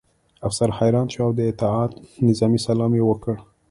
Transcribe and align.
افسر 0.47 0.69
حیران 0.79 1.07
شو 1.13 1.21
او 1.27 1.31
د 1.35 1.39
اطاعت 1.51 1.91
نظامي 2.29 2.59
سلام 2.67 2.91
یې 2.97 3.03
وکړ 3.07 3.35